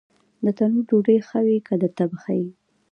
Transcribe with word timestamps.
د 0.43 0.45
تنور 0.57 0.83
ډوډۍ 0.87 1.17
ښه 1.27 1.39
وي 1.45 1.57
که 1.67 1.73
د 1.81 1.83
تبخي؟ 1.97 2.43